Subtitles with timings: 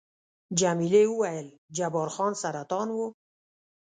[0.59, 1.47] جميلې وويل:،
[1.77, 3.07] جبار خان سرطان وو؟